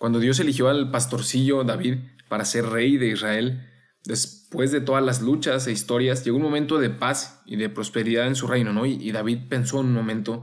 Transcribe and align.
Cuando 0.00 0.18
Dios 0.18 0.40
eligió 0.40 0.70
al 0.70 0.90
pastorcillo 0.90 1.62
David 1.62 1.98
para 2.30 2.46
ser 2.46 2.64
rey 2.64 2.96
de 2.96 3.08
Israel, 3.08 3.68
después 4.02 4.72
de 4.72 4.80
todas 4.80 5.04
las 5.04 5.20
luchas 5.20 5.66
e 5.66 5.72
historias, 5.72 6.24
llegó 6.24 6.38
un 6.38 6.42
momento 6.42 6.78
de 6.78 6.88
paz 6.88 7.42
y 7.44 7.56
de 7.56 7.68
prosperidad 7.68 8.26
en 8.26 8.34
su 8.34 8.46
reino, 8.46 8.72
¿no? 8.72 8.86
Y, 8.86 9.12
David 9.12 9.40
pensó 9.50 9.78
en 9.78 9.88
un 9.88 9.92
momento, 9.92 10.42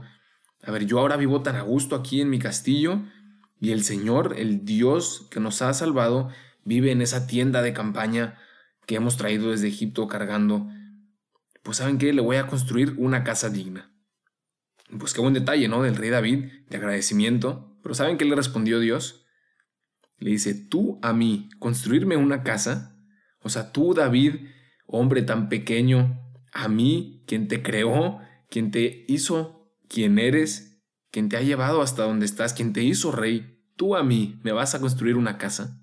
a 0.62 0.70
ver, 0.70 0.86
yo 0.86 1.00
ahora 1.00 1.16
vivo 1.16 1.42
tan 1.42 1.56
a 1.56 1.62
gusto 1.62 1.96
aquí 1.96 2.20
en 2.20 2.30
mi 2.30 2.38
castillo 2.38 3.02
y 3.58 3.72
el 3.72 3.82
Señor, 3.82 4.36
el 4.38 4.64
Dios 4.64 5.26
que 5.28 5.40
nos 5.40 5.60
ha 5.60 5.74
salvado, 5.74 6.28
vive 6.64 6.92
en 6.92 7.02
esa 7.02 7.26
tienda 7.26 7.60
de 7.60 7.72
campaña 7.72 8.38
que 8.86 8.94
hemos 8.94 9.16
traído 9.16 9.50
desde 9.50 9.66
Egipto 9.66 10.06
cargando. 10.06 10.68
Pues 11.64 11.78
saben 11.78 11.98
qué, 11.98 12.12
le 12.12 12.22
voy 12.22 12.36
a 12.36 12.46
construir 12.46 12.94
una 12.96 13.24
casa 13.24 13.50
digna. 13.50 13.90
Pues 15.00 15.14
qué 15.14 15.20
buen 15.20 15.34
detalle, 15.34 15.66
¿no? 15.66 15.82
Del 15.82 15.96
rey 15.96 16.10
David, 16.10 16.44
de 16.70 16.76
agradecimiento. 16.76 17.76
Pero 17.82 17.96
¿saben 17.96 18.18
qué 18.18 18.24
le 18.24 18.36
respondió 18.36 18.78
Dios? 18.78 19.24
Le 20.18 20.30
dice, 20.30 20.54
tú 20.54 20.98
a 21.02 21.12
mí, 21.12 21.48
construirme 21.58 22.16
una 22.16 22.42
casa. 22.42 22.96
O 23.40 23.48
sea, 23.48 23.72
tú, 23.72 23.94
David, 23.94 24.34
hombre 24.86 25.22
tan 25.22 25.48
pequeño, 25.48 26.20
a 26.52 26.68
mí, 26.68 27.22
quien 27.26 27.48
te 27.48 27.62
creó, 27.62 28.18
quien 28.50 28.70
te 28.70 29.04
hizo 29.08 29.58
quien 29.88 30.18
eres, 30.18 30.82
quien 31.10 31.28
te 31.28 31.36
ha 31.36 31.42
llevado 31.42 31.82
hasta 31.82 32.04
donde 32.04 32.26
estás, 32.26 32.52
quien 32.52 32.72
te 32.72 32.82
hizo 32.82 33.10
rey, 33.10 33.64
tú 33.76 33.96
a 33.96 34.04
mí, 34.04 34.38
¿me 34.44 34.52
vas 34.52 34.74
a 34.74 34.80
construir 34.80 35.16
una 35.16 35.38
casa? 35.38 35.82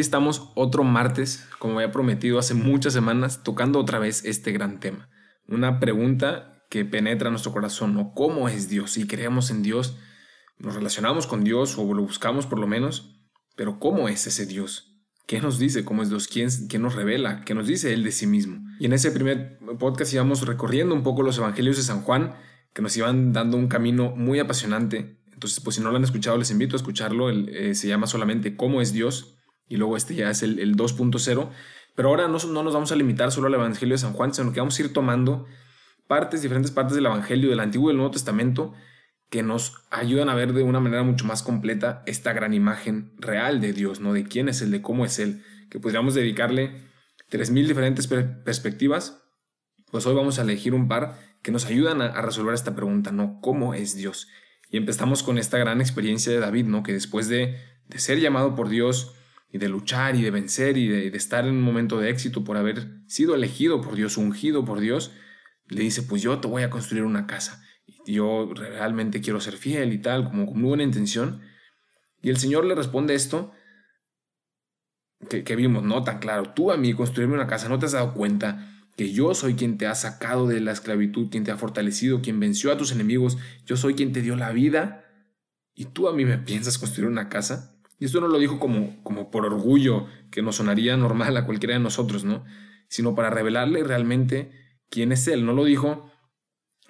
Aquí 0.00 0.06
estamos 0.06 0.50
otro 0.54 0.82
martes, 0.82 1.46
como 1.58 1.74
había 1.74 1.92
prometido 1.92 2.38
hace 2.38 2.54
muchas 2.54 2.94
semanas, 2.94 3.42
tocando 3.42 3.78
otra 3.78 3.98
vez 3.98 4.24
este 4.24 4.50
gran 4.50 4.80
tema. 4.80 5.10
Una 5.46 5.78
pregunta 5.78 6.64
que 6.70 6.86
penetra 6.86 7.28
nuestro 7.28 7.52
corazón, 7.52 7.92
¿no? 7.92 8.14
¿Cómo 8.14 8.48
es 8.48 8.70
Dios? 8.70 8.92
Si 8.92 9.06
creemos 9.06 9.50
en 9.50 9.62
Dios, 9.62 9.98
nos 10.56 10.74
relacionamos 10.74 11.26
con 11.26 11.44
Dios 11.44 11.76
o 11.76 11.92
lo 11.92 12.00
buscamos 12.00 12.46
por 12.46 12.58
lo 12.58 12.66
menos, 12.66 13.20
pero 13.56 13.78
¿cómo 13.78 14.08
es 14.08 14.26
ese 14.26 14.46
Dios? 14.46 14.96
¿Qué 15.26 15.42
nos 15.42 15.58
dice? 15.58 15.84
¿Cómo 15.84 16.02
es 16.02 16.08
Dios? 16.08 16.28
¿Quién, 16.28 16.48
quién 16.70 16.80
nos 16.80 16.94
revela? 16.94 17.44
¿Qué 17.44 17.54
nos 17.54 17.66
dice 17.66 17.92
Él 17.92 18.02
de 18.02 18.12
sí 18.12 18.26
mismo? 18.26 18.58
Y 18.78 18.86
en 18.86 18.94
ese 18.94 19.10
primer 19.10 19.58
podcast 19.78 20.14
íbamos 20.14 20.46
recorriendo 20.46 20.94
un 20.94 21.02
poco 21.02 21.22
los 21.22 21.36
evangelios 21.36 21.76
de 21.76 21.82
San 21.82 22.00
Juan, 22.00 22.36
que 22.72 22.80
nos 22.80 22.96
iban 22.96 23.34
dando 23.34 23.58
un 23.58 23.68
camino 23.68 24.14
muy 24.16 24.38
apasionante. 24.38 25.20
Entonces, 25.30 25.60
pues 25.60 25.76
si 25.76 25.82
no 25.82 25.90
lo 25.90 25.98
han 25.98 26.04
escuchado, 26.04 26.38
les 26.38 26.50
invito 26.50 26.74
a 26.74 26.78
escucharlo. 26.78 27.28
Eh, 27.28 27.74
se 27.74 27.86
llama 27.86 28.06
solamente 28.06 28.56
¿Cómo 28.56 28.80
es 28.80 28.94
Dios? 28.94 29.36
Y 29.70 29.76
luego 29.76 29.96
este 29.96 30.14
ya 30.14 30.28
es 30.28 30.42
el, 30.42 30.76
2.0. 30.76 31.48
Pero 31.94 32.08
ahora 32.08 32.28
no, 32.28 32.38
no, 32.38 32.62
nos 32.62 32.74
vamos 32.74 32.92
a 32.92 32.96
limitar 32.96 33.30
solo 33.30 33.46
al 33.46 33.54
Evangelio 33.54 33.94
de 33.94 33.98
San 33.98 34.12
Juan, 34.12 34.34
sino 34.34 34.52
que 34.52 34.60
vamos 34.60 34.78
a 34.78 34.82
ir 34.82 34.92
tomando 34.92 35.46
partes, 36.08 36.42
diferentes 36.42 36.72
partes 36.72 36.96
del 36.96 37.06
Evangelio, 37.06 37.50
del 37.50 37.60
Antiguo 37.60 37.88
y 37.88 37.92
del 37.92 37.98
Nuevo 37.98 38.10
Testamento, 38.10 38.74
que 39.30 39.44
nos 39.44 39.76
ayudan 39.90 40.28
a 40.28 40.34
ver 40.34 40.52
de 40.52 40.64
una 40.64 40.80
manera 40.80 41.04
mucho 41.04 41.24
más 41.24 41.44
completa 41.44 42.02
esta 42.06 42.32
gran 42.32 42.52
imagen 42.52 43.12
real 43.18 43.60
de 43.60 43.72
Dios, 43.72 44.00
¿no? 44.00 44.12
De 44.12 44.24
quién 44.24 44.48
es 44.48 44.60
Él, 44.60 44.72
de 44.72 44.82
cómo 44.82 45.04
es 45.04 45.20
Él, 45.20 45.44
que 45.70 45.78
podríamos 45.78 46.14
dedicarle 46.14 46.72
3.000 47.30 47.68
diferentes 47.68 48.08
perspectivas. 48.08 49.22
Pues 49.92 50.04
hoy 50.04 50.16
vamos 50.16 50.40
a 50.40 50.42
elegir 50.42 50.74
un 50.74 50.88
par 50.88 51.16
que 51.42 51.52
nos 51.52 51.64
ayudan 51.64 52.02
a, 52.02 52.20
resolver 52.22 52.54
esta 52.54 52.74
pregunta, 52.74 53.12
¿no? 53.12 53.40
¿Cómo 53.40 53.72
es 53.74 53.94
Dios? 53.94 54.26
Y 54.68 54.78
empezamos 54.78 55.22
con 55.22 55.38
esta 55.38 55.58
gran 55.58 55.80
experiencia 55.80 56.32
de 56.32 56.40
David, 56.40 56.66
¿no? 56.66 56.82
Que 56.82 56.92
después 56.92 57.28
de, 57.28 57.56
de 57.86 57.98
ser 58.00 58.18
llamado 58.18 58.56
por 58.56 58.68
Dios, 58.68 59.14
y 59.52 59.58
de 59.58 59.68
luchar 59.68 60.16
y 60.16 60.22
de 60.22 60.30
vencer 60.30 60.76
y 60.76 60.88
de, 60.88 61.08
estar 61.16 61.44
en 61.46 61.54
un 61.54 61.62
momento 61.62 61.98
de 61.98 62.10
éxito 62.10 62.44
por 62.44 62.56
haber 62.56 63.02
sido 63.06 63.34
elegido 63.34 63.80
por 63.80 63.96
Dios, 63.96 64.16
ungido 64.16 64.64
por 64.64 64.80
Dios, 64.80 65.12
le 65.68 65.82
dice, 65.82 66.02
pues 66.02 66.22
yo 66.22 66.38
te 66.38 66.48
voy 66.48 66.62
a 66.62 66.70
construir 66.70 67.04
una 67.04 67.26
casa. 67.26 67.62
Yo 68.06 68.52
realmente 68.54 69.20
quiero 69.20 69.40
ser 69.40 69.56
fiel 69.56 69.92
y 69.92 69.98
tal, 69.98 70.24
como 70.24 70.46
con 70.46 70.62
buena 70.62 70.82
intención. 70.82 71.40
Y 72.22 72.30
el 72.30 72.36
Señor 72.36 72.64
le 72.64 72.74
responde 72.74 73.14
esto 73.14 73.52
que, 75.28 75.44
que 75.44 75.56
vimos, 75.56 75.82
no 75.82 76.02
tan 76.02 76.18
claro. 76.18 76.52
Tú 76.54 76.70
a 76.70 76.76
mí 76.76 76.92
construirme 76.92 77.34
una 77.34 77.46
casa, 77.46 77.68
¿no 77.68 77.78
te 77.78 77.86
has 77.86 77.92
dado 77.92 78.14
cuenta 78.14 78.66
que 78.96 79.12
yo 79.12 79.34
soy 79.34 79.54
quien 79.54 79.78
te 79.78 79.86
ha 79.86 79.94
sacado 79.94 80.46
de 80.46 80.60
la 80.60 80.72
esclavitud, 80.72 81.30
quien 81.30 81.44
te 81.44 81.50
ha 81.50 81.56
fortalecido, 81.56 82.20
quien 82.20 82.38
venció 82.38 82.72
a 82.72 82.76
tus 82.76 82.92
enemigos? 82.92 83.38
Yo 83.64 83.76
soy 83.76 83.94
quien 83.94 84.12
te 84.12 84.22
dio 84.22 84.36
la 84.36 84.52
vida. 84.52 85.04
¿Y 85.74 85.86
tú 85.86 86.08
a 86.08 86.12
mí 86.12 86.24
me 86.24 86.38
piensas 86.38 86.78
construir 86.78 87.08
una 87.08 87.28
casa? 87.28 87.79
Y 88.00 88.06
esto 88.06 88.20
no 88.20 88.26
lo 88.26 88.38
dijo 88.38 88.58
como, 88.58 89.00
como 89.04 89.30
por 89.30 89.46
orgullo, 89.46 90.06
que 90.32 90.42
nos 90.42 90.56
sonaría 90.56 90.96
normal 90.96 91.36
a 91.36 91.46
cualquiera 91.46 91.74
de 91.74 91.80
nosotros, 91.80 92.24
¿no? 92.24 92.44
Sino 92.88 93.14
para 93.14 93.30
revelarle 93.30 93.84
realmente 93.84 94.50
quién 94.88 95.12
es 95.12 95.28
Él. 95.28 95.46
No 95.46 95.52
lo 95.52 95.64
dijo 95.64 96.10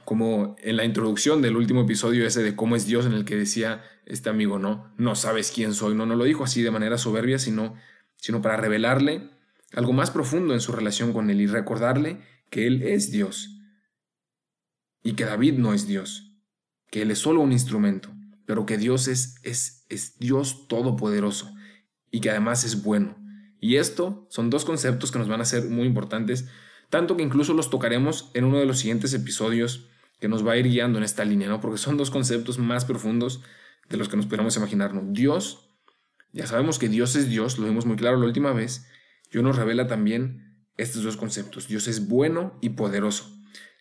como 0.06 0.56
en 0.62 0.76
la 0.76 0.84
introducción 0.84 1.43
del 1.43 1.56
último 1.56 1.82
episodio 1.82 2.26
ese 2.26 2.43
de 2.43 2.56
cómo 2.56 2.76
es 2.76 2.87
Dios 2.87 3.04
en 3.04 3.12
el 3.12 3.25
que 3.25 3.37
decía 3.37 3.84
este 4.06 4.31
amigo, 4.31 4.59
no, 4.59 4.94
no 4.97 5.15
sabes 5.15 5.53
quién 5.54 5.75
soy. 5.75 5.94
No, 5.94 6.06
no 6.06 6.16
lo 6.16 6.25
dijo 6.25 6.44
así 6.44 6.62
de 6.62 6.71
manera 6.71 6.97
soberbia, 6.97 7.38
sino, 7.38 7.75
sino 8.16 8.41
para 8.41 8.56
revelarle 8.56 9.31
algo 9.75 9.92
más 9.92 10.10
profundo 10.10 10.54
en 10.54 10.60
su 10.60 10.72
relación 10.72 11.12
con 11.12 11.28
Él 11.28 11.41
y 11.41 11.47
recordarle 11.47 12.22
que 12.48 12.66
Él 12.66 12.82
es 12.82 13.10
Dios 13.10 13.60
y 15.03 15.12
que 15.12 15.25
David 15.25 15.54
no 15.59 15.75
es 15.75 15.87
Dios, 15.87 16.32
que 16.91 17.03
Él 17.03 17.10
es 17.10 17.19
solo 17.19 17.41
un 17.41 17.53
instrumento 17.53 18.10
pero 18.50 18.66
que 18.66 18.78
Dios 18.78 19.06
es, 19.06 19.37
es, 19.44 19.80
es 19.91 20.19
Dios 20.19 20.69
todopoderoso 20.69 21.53
y 22.11 22.21
que 22.21 22.31
además 22.31 22.65
es 22.65 22.83
bueno. 22.83 23.17
Y 23.61 23.77
esto 23.77 24.27
son 24.31 24.49
dos 24.49 24.65
conceptos 24.65 25.12
que 25.12 25.19
nos 25.19 25.28
van 25.28 25.43
a 25.43 25.45
ser 25.45 25.65
muy 25.69 25.87
importantes, 25.87 26.49
tanto 26.89 27.17
que 27.17 27.23
incluso 27.23 27.53
los 27.53 27.69
tocaremos 27.69 28.31
en 28.33 28.45
uno 28.45 28.59
de 28.59 28.67
los 28.67 28.78
siguientes 28.78 29.12
episodios 29.12 29.89
que 30.19 30.28
nos 30.28 30.47
va 30.47 30.53
a 30.53 30.56
ir 30.56 30.67
guiando 30.67 30.99
en 30.99 31.05
esta 31.05 31.25
línea, 31.25 31.49
¿no? 31.49 31.61
Porque 31.61 31.78
son 31.78 31.97
dos 31.97 32.11
conceptos 32.11 32.59
más 32.59 32.84
profundos 32.84 33.43
de 33.89 33.97
los 33.97 34.09
que 34.09 34.17
nos 34.17 34.27
podemos 34.27 34.56
imaginar, 34.56 34.95
¿no? 34.95 35.03
Dios, 35.12 35.71
ya 36.33 36.47
sabemos 36.47 36.78
que 36.78 36.89
Dios 36.89 37.17
es 37.17 37.28
Dios, 37.28 37.59
lo 37.59 37.67
vimos 37.67 37.87
muy 37.87 37.97
claro 37.97 38.17
la 38.17 38.27
última 38.27 38.53
vez, 38.53 38.87
Dios 39.31 39.45
nos 39.45 39.57
revela 39.57 39.87
también 39.87 40.51
estos 40.77 41.03
dos 41.03 41.17
conceptos. 41.17 41.69
Dios 41.69 41.89
es 41.89 42.09
bueno 42.09 42.59
y 42.61 42.71
poderoso. 42.71 43.40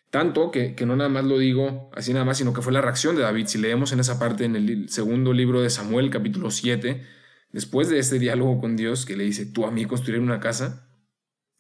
Tanto 0.09 0.50
que, 0.50 0.75
no 0.86 0.96
nada 0.96 1.09
más 1.09 1.24
lo 1.24 1.38
digo 1.38 1.92
así 1.96 2.14
nada 2.14 2.25
más, 2.25 2.38
sino 2.38 2.53
que 2.53 2.62
fue 2.62 2.74
la 2.74 2.81
reacción 2.81 3.16
de 3.16 3.22
David. 3.22 3.46
Si 3.46 3.59
leemos 3.59 3.92
en 3.92 4.00
esa 4.00 4.18
parte 4.18 4.46
en 4.46 4.56
el 4.56 4.90
segundo 4.90 5.34
libro 5.34 5.62
de 5.62 5.70
Samuel, 5.70 6.09
capítulo 6.09 6.50
7, 6.50 7.03
después 7.52 7.90
de 7.90 8.00
este 8.00 8.18
diálogo 8.18 8.59
con 8.59 8.75
Dios 8.75 9.06
que 9.06 9.16
le 9.16 9.24
dice, 9.24 9.46
tú 9.46 9.66
a 9.66 9.72
mí 9.72 9.86
construir 9.86 10.20
una 10.20 10.40
casa, 10.40 10.90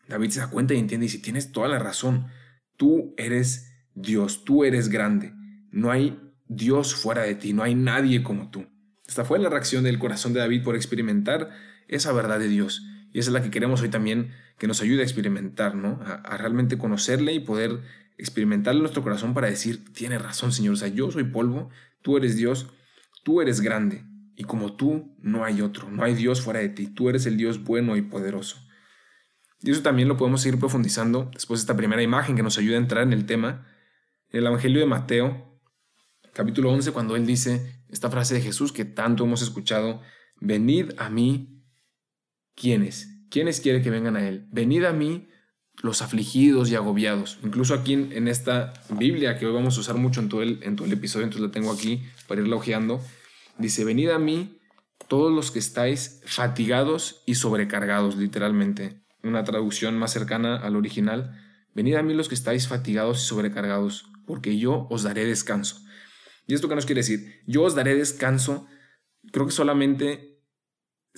David 0.07 0.31
se 0.31 0.39
da 0.39 0.49
cuenta 0.49 0.73
y 0.73 0.79
entiende 0.79 1.05
y 1.05 1.09
dice, 1.09 1.21
tienes 1.21 1.51
toda 1.51 1.67
la 1.67 1.77
razón, 1.77 2.27
tú 2.75 3.13
eres 3.17 3.85
Dios, 3.93 4.43
tú 4.45 4.63
eres 4.63 4.89
grande, 4.89 5.33
no 5.71 5.91
hay 5.91 6.19
Dios 6.47 6.95
fuera 6.95 7.21
de 7.21 7.35
ti, 7.35 7.53
no 7.53 7.61
hay 7.61 7.75
nadie 7.75 8.23
como 8.23 8.49
tú. 8.49 8.65
Esta 9.07 9.25
fue 9.25 9.37
la 9.37 9.49
reacción 9.49 9.83
del 9.83 9.99
corazón 9.99 10.33
de 10.33 10.39
David 10.39 10.63
por 10.63 10.75
experimentar 10.75 11.51
esa 11.87 12.11
verdad 12.13 12.39
de 12.39 12.47
Dios. 12.47 12.83
Y 13.11 13.19
esa 13.19 13.29
es 13.29 13.33
la 13.33 13.41
que 13.41 13.51
queremos 13.51 13.81
hoy 13.81 13.89
también 13.89 14.31
que 14.57 14.67
nos 14.67 14.81
ayude 14.81 15.01
a 15.01 15.03
experimentar, 15.03 15.75
¿no? 15.75 15.99
a 16.03 16.37
realmente 16.37 16.77
conocerle 16.77 17.33
y 17.33 17.39
poder 17.39 17.81
experimentar 18.19 18.75
en 18.75 18.81
nuestro 18.81 19.01
corazón 19.01 19.33
para 19.33 19.49
decir, 19.49 19.91
tiene 19.93 20.19
razón 20.19 20.51
Señor, 20.51 20.73
o 20.73 20.77
sea, 20.77 20.89
yo 20.89 21.09
soy 21.09 21.23
polvo, 21.23 21.69
tú 22.01 22.17
eres 22.17 22.35
Dios, 22.35 22.67
tú 23.23 23.41
eres 23.41 23.61
grande, 23.61 24.03
y 24.35 24.43
como 24.43 24.75
tú 24.75 25.15
no 25.21 25.43
hay 25.43 25.61
otro, 25.61 25.89
no 25.89 26.03
hay 26.03 26.13
Dios 26.13 26.41
fuera 26.41 26.59
de 26.59 26.69
ti, 26.69 26.87
tú 26.87 27.09
eres 27.09 27.25
el 27.25 27.37
Dios 27.37 27.63
bueno 27.63 27.97
y 27.97 28.01
poderoso. 28.01 28.57
Y 29.61 29.71
eso 29.71 29.81
también 29.81 30.07
lo 30.07 30.15
podemos 30.15 30.41
seguir 30.41 30.59
profundizando 30.59 31.29
después 31.33 31.59
de 31.59 31.63
esta 31.63 31.75
primera 31.75 32.01
imagen 32.01 32.35
que 32.35 32.43
nos 32.43 32.57
ayuda 32.57 32.75
a 32.75 32.79
entrar 32.79 33.03
en 33.03 33.13
el 33.13 33.25
tema, 33.25 33.67
en 34.29 34.39
el 34.39 34.47
Evangelio 34.47 34.79
de 34.79 34.85
Mateo, 34.85 35.59
capítulo 36.33 36.71
11, 36.71 36.91
cuando 36.91 37.15
él 37.15 37.25
dice 37.25 37.83
esta 37.89 38.09
frase 38.09 38.35
de 38.35 38.41
Jesús 38.41 38.71
que 38.71 38.85
tanto 38.85 39.25
hemos 39.25 39.41
escuchado, 39.41 40.01
venid 40.39 40.91
a 40.97 41.09
mí, 41.09 41.58
¿quiénes? 42.59 43.07
¿Quiénes 43.29 43.61
quiere 43.61 43.81
que 43.81 43.89
vengan 43.89 44.15
a 44.15 44.27
él? 44.27 44.47
Venid 44.51 44.83
a 44.83 44.93
mí 44.93 45.29
los 45.81 46.01
afligidos 46.01 46.69
y 46.69 46.75
agobiados. 46.75 47.39
Incluso 47.43 47.73
aquí 47.73 47.93
en, 47.93 48.27
esta 48.27 48.73
Biblia 48.89 49.37
que 49.37 49.45
hoy 49.45 49.53
vamos 49.53 49.77
a 49.77 49.79
usar 49.79 49.95
mucho 49.95 50.19
en 50.19 50.29
todo, 50.29 50.41
el, 50.41 50.59
en 50.63 50.75
todo 50.75 50.85
el 50.85 50.93
episodio, 50.93 51.23
entonces 51.23 51.47
la 51.47 51.51
tengo 51.51 51.71
aquí 51.71 52.03
para 52.27 52.41
irla 52.41 52.57
ojeando, 52.57 53.01
dice, 53.57 53.85
venid 53.85 54.09
a 54.09 54.19
mí 54.19 54.57
todos 55.07 55.33
los 55.33 55.51
que 55.51 55.59
estáis 55.59 56.21
fatigados 56.25 57.23
y 57.25 57.35
sobrecargados, 57.35 58.17
literalmente. 58.17 59.01
Una 59.23 59.43
traducción 59.43 59.97
más 59.97 60.11
cercana 60.11 60.57
al 60.57 60.75
original 60.75 61.39
venid 61.73 61.95
a 61.95 62.03
mí 62.03 62.13
los 62.13 62.27
que 62.27 62.35
estáis 62.35 62.67
fatigados 62.67 63.23
y 63.23 63.27
sobrecargados, 63.27 64.11
porque 64.25 64.57
yo 64.57 64.87
os 64.89 65.03
daré 65.03 65.25
descanso. 65.25 65.81
¿Y 66.45 66.55
esto 66.55 66.67
qué 66.67 66.75
nos 66.75 66.85
quiere 66.85 67.01
decir? 67.01 67.41
Yo 67.47 67.63
os 67.63 67.75
daré 67.75 67.95
descanso. 67.95 68.67
Creo 69.31 69.45
que 69.45 69.51
solamente 69.51 70.38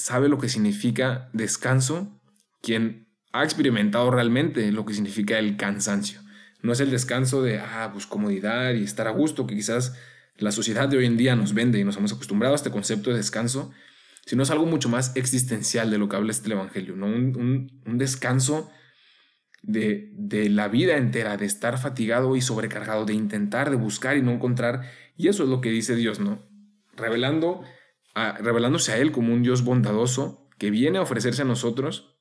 sabe 0.02 0.30
lo 0.30 0.40
que 0.40 0.50
significa 0.50 1.30
descanso 1.32 2.20
quien 2.62 3.08
ha 3.34 3.44
experimentado 3.44 4.10
realmente 4.12 4.72
lo 4.72 4.86
que 4.86 4.94
significa 4.94 5.38
el 5.38 5.58
cansancio. 5.58 6.22
No 6.62 6.74
es 6.74 6.80
el 6.80 6.92
descanso 6.92 7.42
de, 7.42 7.60
ah, 7.60 7.90
pues 7.94 8.08
comodidad 8.08 8.74
y 8.74 8.84
estar 8.84 9.08
a 9.08 9.12
gusto, 9.12 9.48
que 9.48 9.56
quizás 9.56 9.96
la 10.38 10.52
sociedad 10.52 10.90
de 10.90 10.98
hoy 10.98 11.06
en 11.06 11.18
día 11.18 11.36
nos 11.36 11.54
vende 11.54 11.80
y 11.80 11.84
nos 11.84 11.98
hemos 11.98 12.14
acostumbrado 12.14 12.54
a 12.54 12.56
este 12.56 12.72
concepto 12.72 13.12
de 13.12 13.18
descanso, 13.18 13.72
sino 14.26 14.44
es 14.44 14.52
algo 14.52 14.66
mucho 14.66 14.90
más 14.90 15.16
existencial 15.16 15.90
de 15.92 15.98
lo 15.98 16.10
que 16.10 16.16
habla 16.16 16.32
este 16.32 16.52
Evangelio, 16.52 16.96
¿no? 16.96 17.08
Un, 17.08 17.98
descanso 17.98 18.72
de, 19.62 20.12
de, 20.14 20.50
la 20.50 20.68
vida 20.68 20.98
entera, 20.98 21.38
de 21.38 21.46
estar 21.46 21.78
fatigado 21.78 22.36
y 22.36 22.42
sobrecargado, 22.42 23.06
de 23.06 23.14
intentar, 23.14 23.70
de 23.70 23.76
buscar 23.76 24.18
y 24.18 24.22
no 24.22 24.32
encontrar. 24.32 24.82
Y 25.16 25.28
eso 25.28 25.44
es 25.44 25.50
lo 25.50 25.62
que 25.62 25.70
dice 25.70 25.96
Dios, 25.96 26.20
¿no? 26.20 26.44
Revelando 26.96 27.64
revelándose 28.14 28.92
a 28.92 28.98
Él 28.98 29.12
como 29.12 29.34
un 29.34 29.44
Dios 29.44 29.64
bondadoso 29.64 30.50
que 30.58 30.70
viene 30.70 30.98
a 30.98 31.02
ofrecerse 31.02 31.42
a 31.42 31.46
nosotros 31.46 32.18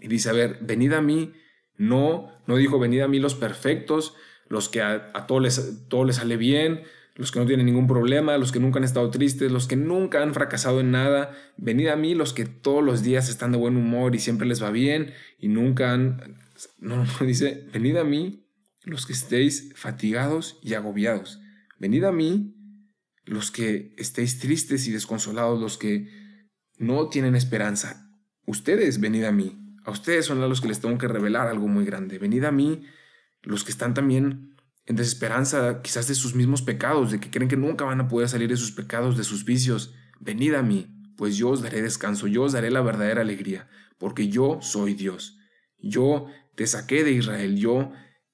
y 0.00 0.08
dice, 0.08 0.30
a 0.30 0.32
ver, 0.32 0.58
venid 0.60 0.92
a 0.92 1.02
mí, 1.02 1.32
no, 1.76 2.28
no 2.46 2.56
dijo 2.56 2.78
venid 2.78 3.00
a 3.00 3.08
mí 3.08 3.18
los 3.18 3.34
perfectos, 3.34 4.14
los 4.48 4.68
que 4.68 4.80
a, 4.80 5.10
a 5.14 5.26
todos 5.26 5.42
les, 5.42 5.88
todo 5.88 6.04
les 6.04 6.16
sale 6.16 6.36
bien, 6.36 6.82
los 7.18 7.32
que 7.32 7.40
no 7.40 7.46
tienen 7.46 7.66
ningún 7.66 7.88
problema, 7.88 8.38
los 8.38 8.52
que 8.52 8.60
nunca 8.60 8.78
han 8.78 8.84
estado 8.84 9.10
tristes, 9.10 9.50
los 9.50 9.66
que 9.66 9.74
nunca 9.74 10.22
han 10.22 10.34
fracasado 10.34 10.78
en 10.80 10.92
nada, 10.92 11.36
venid 11.56 11.88
a 11.88 11.96
mí 11.96 12.14
los 12.14 12.32
que 12.32 12.46
todos 12.46 12.82
los 12.82 13.02
días 13.02 13.28
están 13.28 13.50
de 13.50 13.58
buen 13.58 13.76
humor 13.76 14.14
y 14.14 14.20
siempre 14.20 14.46
les 14.46 14.62
va 14.62 14.70
bien 14.70 15.12
y 15.38 15.48
nunca 15.48 15.92
han... 15.92 16.38
No, 16.78 16.96
no, 16.96 17.26
dice, 17.26 17.68
venid 17.72 17.96
a 17.96 18.04
mí 18.04 18.46
los 18.84 19.04
que 19.04 19.12
estéis 19.12 19.72
fatigados 19.74 20.58
y 20.62 20.74
agobiados, 20.74 21.40
venid 21.78 22.04
a 22.04 22.12
mí 22.12 22.54
los 23.28 23.50
que 23.50 23.94
estéis 23.98 24.38
tristes 24.38 24.86
y 24.88 24.92
desconsolados, 24.92 25.60
los 25.60 25.78
que 25.78 26.08
no 26.78 27.08
tienen 27.08 27.34
esperanza. 27.34 28.10
Ustedes, 28.46 29.00
venid 29.00 29.24
a 29.24 29.32
mí, 29.32 29.58
a 29.84 29.90
ustedes 29.90 30.26
son 30.26 30.40
los 30.40 30.60
que 30.60 30.68
les 30.68 30.80
tengo 30.80 30.96
que 30.98 31.08
revelar 31.08 31.46
algo 31.46 31.68
muy 31.68 31.84
grande, 31.84 32.18
venid 32.18 32.44
a 32.44 32.52
mí 32.52 32.82
los 33.42 33.64
que 33.64 33.70
están 33.70 33.94
también 33.94 34.56
en 34.86 34.96
desesperanza 34.96 35.82
quizás 35.82 36.08
de 36.08 36.14
sus 36.14 36.34
mismos 36.34 36.62
pecados, 36.62 37.10
de 37.10 37.20
que 37.20 37.30
creen 37.30 37.48
que 37.48 37.56
nunca 37.56 37.84
van 37.84 38.00
a 38.00 38.08
poder 38.08 38.28
salir 38.28 38.48
de 38.48 38.56
sus 38.56 38.72
pecados, 38.72 39.18
de 39.18 39.24
sus 39.24 39.44
vicios. 39.44 39.94
Venid 40.18 40.54
a 40.54 40.62
mí, 40.62 40.86
pues 41.16 41.36
yo 41.36 41.50
os 41.50 41.60
daré 41.60 41.82
descanso, 41.82 42.26
yo 42.26 42.44
os 42.44 42.52
daré 42.52 42.70
la 42.70 42.80
verdadera 42.80 43.20
alegría, 43.20 43.68
porque 43.98 44.28
yo 44.28 44.60
soy 44.62 44.94
Dios. 44.94 45.38
Yo 45.78 46.26
te 46.54 46.66
saqué 46.66 47.04
de 47.04 47.12
Israel, 47.12 47.58
yo 47.58 47.92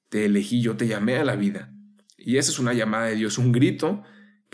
te 0.09 0.25
elegí, 0.25 0.61
yo 0.61 0.77
te 0.77 0.87
llamé 0.87 1.17
a 1.17 1.25
la 1.25 1.35
vida. 1.35 1.73
Y 2.17 2.37
esa 2.37 2.51
es 2.51 2.59
una 2.59 2.73
llamada 2.73 3.07
de 3.07 3.15
Dios, 3.15 3.37
un 3.37 3.51
grito 3.51 4.03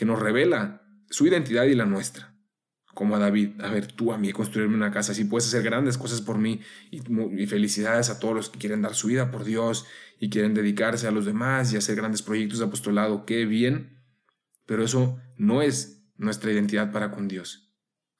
que 0.01 0.05
nos 0.05 0.17
revela 0.17 0.81
su 1.11 1.27
identidad 1.27 1.65
y 1.65 1.75
la 1.75 1.85
nuestra 1.85 2.35
como 2.95 3.15
a 3.15 3.19
David, 3.19 3.61
a 3.61 3.69
ver, 3.69 3.85
tú 3.85 4.11
a 4.11 4.17
mí 4.17 4.31
construirme 4.31 4.73
una 4.73 4.89
casa, 4.89 5.13
si 5.13 5.25
puedes 5.25 5.47
hacer 5.47 5.61
grandes 5.61 5.95
cosas 5.95 6.21
por 6.21 6.39
mí 6.39 6.59
y, 6.89 7.45
felicidades 7.45 8.09
a 8.09 8.19
todos 8.19 8.33
los 8.33 8.49
que 8.49 8.57
quieren 8.57 8.81
dar 8.81 8.95
su 8.95 9.09
vida 9.09 9.29
por 9.29 9.43
Dios 9.43 9.85
y 10.19 10.31
quieren 10.31 10.55
dedicarse 10.55 11.07
a 11.07 11.11
los 11.11 11.25
demás 11.27 11.71
y 11.71 11.77
hacer 11.77 11.97
grandes 11.97 12.23
proyectos 12.23 12.57
de 12.57 12.65
apostolado, 12.65 13.27
qué 13.27 13.45
bien, 13.45 14.01
pero 14.65 14.83
eso 14.83 15.19
no 15.37 15.61
es 15.61 16.03
nuestra 16.17 16.51
identidad 16.51 16.91
para 16.91 17.11
con 17.11 17.27
Dios, 17.27 17.71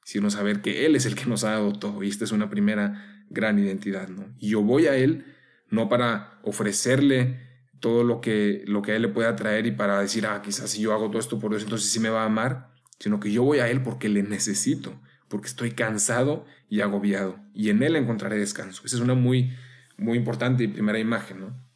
sino 0.06 0.30
saber 0.30 0.62
que 0.62 0.86
Él 0.86 0.96
es 0.96 1.08
el 1.08 1.16
que 1.16 1.26
nos 1.26 1.44
ha 1.46 1.54
dado 1.54 1.74
todo 1.74 2.04
y 2.04 2.10
esta 2.10 2.26
es 2.26 2.32
una 2.32 2.52
primera 2.52 3.26
gran 3.32 3.58
identidad, 3.58 4.08
¿no? 4.08 4.36
Y 4.38 4.50
yo 4.50 4.62
voy 4.62 4.86
a 4.86 4.96
Él 4.96 5.26
no 5.72 5.90
para 5.90 6.40
ofrecerle 6.44 7.51
todo 7.82 8.04
lo 8.06 8.22
que, 8.22 8.64
lo 8.68 8.82
que 8.82 8.94
a 8.94 8.96
Él 8.96 9.02
le 9.02 9.08
pueda 9.10 9.36
traer 9.36 9.66
y 9.66 9.72
para 9.72 10.00
decir, 10.00 10.26
ah, 10.26 10.42
quizás 10.42 10.70
si 10.70 10.82
yo 10.82 10.94
hago 10.94 11.08
todo 11.08 11.20
esto 11.20 11.40
por 11.40 11.52
Dios, 11.52 11.64
entonces 11.64 11.90
sí 11.92 12.00
me 12.00 12.10
va 12.10 12.22
a 12.22 12.28
amar, 12.28 12.70
sino 13.00 13.20
que 13.20 13.32
yo 13.32 13.44
voy 13.44 13.60
a 13.60 13.70
Él 13.70 13.82
porque 13.84 14.08
le 14.08 14.24
necesito, 14.24 14.94
porque 15.28 15.48
estoy 15.48 15.72
cansado 15.72 16.46
y 16.70 16.82
agobiado, 16.82 17.40
y 17.54 17.70
en 17.70 17.84
Él 17.84 17.96
encontraré 17.96 18.38
descanso. 18.38 18.84
Esa 18.86 18.96
es 18.96 19.02
una 19.02 19.16
muy, 19.16 19.52
muy 19.98 20.18
importante 20.18 20.64
y 20.64 20.68
primera 20.68 21.00
imagen. 21.00 21.42
¿no? 21.42 21.72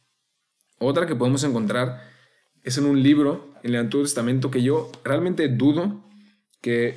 Otra 0.78 1.06
que 1.06 1.16
podemos 1.16 1.44
encontrar 1.44 2.02
es 2.62 2.78
en 2.78 2.86
un 2.86 3.02
libro 3.02 3.52
en 3.62 3.74
el 3.74 3.80
Antiguo 3.80 4.04
Testamento 4.04 4.50
que 4.50 4.62
yo 4.62 4.90
realmente 5.04 5.48
dudo 5.48 6.04
que 6.60 6.94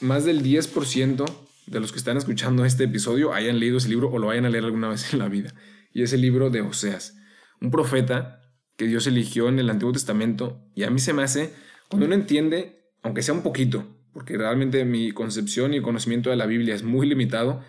más 0.00 0.24
del 0.24 0.42
10% 0.42 1.24
de 1.66 1.80
los 1.80 1.92
que 1.92 1.98
están 1.98 2.16
escuchando 2.16 2.64
este 2.64 2.84
episodio 2.84 3.32
hayan 3.32 3.58
leído 3.58 3.78
ese 3.78 3.88
libro 3.88 4.10
o 4.10 4.18
lo 4.18 4.28
vayan 4.28 4.46
a 4.46 4.50
leer 4.50 4.64
alguna 4.64 4.88
vez 4.88 5.12
en 5.12 5.18
la 5.18 5.28
vida. 5.28 5.52
Y 5.92 6.02
es 6.02 6.12
el 6.12 6.20
libro 6.20 6.50
de 6.50 6.60
Oseas, 6.60 7.15
un 7.60 7.70
profeta 7.70 8.40
que 8.76 8.86
Dios 8.86 9.06
eligió 9.06 9.48
en 9.48 9.58
el 9.58 9.70
Antiguo 9.70 9.92
Testamento. 9.92 10.60
Y 10.74 10.84
a 10.84 10.90
mí 10.90 10.98
se 10.98 11.12
me 11.12 11.22
hace, 11.22 11.52
cuando 11.88 12.06
uno 12.06 12.14
entiende 12.14 12.76
aunque 13.06 13.22
sea 13.22 13.34
un 13.34 13.42
poquito, 13.42 13.86
porque 14.12 14.36
realmente 14.36 14.84
mi 14.84 15.12
concepción 15.12 15.74
y 15.74 15.80
conocimiento 15.80 16.30
de 16.30 16.34
la 16.36 16.46
Biblia 16.46 16.74
es 16.74 16.82
muy 16.82 17.06
limitado, 17.06 17.62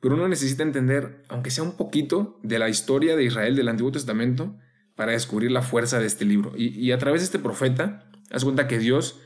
pero 0.00 0.16
uno 0.16 0.28
necesita 0.28 0.62
entender, 0.62 1.24
aunque 1.28 1.50
sea 1.50 1.64
un 1.64 1.78
poquito, 1.78 2.38
de 2.42 2.58
la 2.58 2.68
historia 2.68 3.16
de 3.16 3.24
Israel 3.24 3.56
del 3.56 3.68
Antiguo 3.68 3.90
Testamento 3.90 4.58
para 4.96 5.12
descubrir 5.12 5.50
la 5.50 5.62
fuerza 5.62 5.98
de 5.98 6.06
este 6.06 6.26
libro. 6.26 6.52
Y, 6.56 6.92
a 6.92 6.98
través 6.98 7.22
de 7.22 7.24
este 7.24 7.38
profeta, 7.38 8.10
haz 8.30 8.44
cuenta 8.44 8.68
que 8.68 8.78
Dios, 8.78 9.22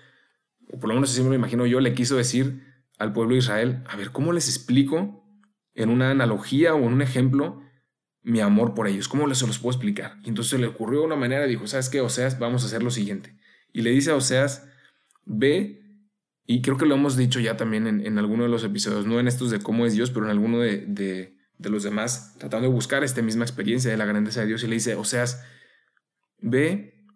o 0.71 0.79
por 0.79 0.89
lo 0.89 0.95
menos 0.95 1.11
así 1.11 1.21
me 1.21 1.31
lo 1.31 1.35
imagino 1.35 1.67
yo, 1.67 1.81
le 1.81 1.95
quiso 1.95 2.17
decir 2.17 2.63
al 2.99 3.13
pueblo 3.13 3.33
de 3.33 3.39
Israel, 3.39 3.83
a 3.89 3.97
ver, 3.97 4.13
¿cómo 4.13 4.33
les 4.33 4.49
explico 4.49 5.27
en 5.75 5.91
una 5.91 6.13
analogía 6.13 6.75
o 6.75 6.79
en 6.79 6.93
un 6.93 7.03
ejemplo 7.03 7.61
mi 8.25 8.41
amor 8.41 8.75
por 8.75 8.89
ellos? 8.89 9.07
¿Cómo 9.07 9.33
se 9.35 9.47
los 9.47 9.59
puedo 9.59 9.73
explicar? 9.73 10.19
Y 10.25 10.31
entonces 10.31 10.59
le 10.59 10.67
ocurrió 10.67 11.01
de 11.01 11.07
una 11.07 11.17
manera, 11.17 11.47
dijo, 11.47 11.67
¿sabes 11.67 11.89
qué? 11.89 12.01
Oseas, 12.01 12.39
vamos 12.39 12.65
a 12.65 12.67
hacer 12.67 12.83
lo 12.83 12.91
siguiente. 12.91 13.37
Y 13.73 13.83
le 13.83 13.91
dice 13.91 14.11
a 14.11 14.17
Oseas, 14.17 14.67
ve, 15.25 15.85
y 16.47 16.63
creo 16.63 16.77
que 16.77 16.87
lo 16.87 16.95
hemos 16.95 17.17
dicho 17.17 17.39
ya 17.39 17.57
también 17.57 17.87
en, 17.87 18.19
alguno 18.19 18.43
de 18.43 18.49
los 18.49 18.65
episodios, 18.65 19.07
no 19.07 19.21
en 19.21 19.29
estos 19.29 19.51
de 19.51 19.61
cómo 19.61 19.87
es 19.87 19.95
Dios, 19.95 20.11
pero 20.11 20.27
en 20.27 20.31
alguno 20.31 20.61
de, 20.61 21.37
los 21.59 21.83
demás, 21.83 22.35
tratando 22.39 22.69
de 22.69 22.75
buscar 22.75 23.05
esta 23.05 23.23
misma 23.23 23.45
experiencia 23.45 23.91
de 23.91 23.97
la 23.97 24.05
grandeza 24.05 24.41
de 24.41 24.47
Dios, 24.47 24.63
y 24.65 24.67
le 24.67 24.75
dice, 24.75 24.95
o 24.95 25.05
sea, 25.05 25.25
ve 26.41 27.07